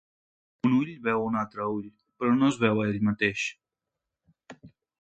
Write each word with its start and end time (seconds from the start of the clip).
Un 0.67 0.71
ull 0.77 0.93
veu 1.07 1.25
un 1.25 1.37
altre 1.41 1.67
ull, 1.75 1.85
però 2.23 2.31
no 2.39 2.49
es 2.55 2.59
veu 2.65 2.81
ell 2.87 2.99
mateix. 3.11 3.47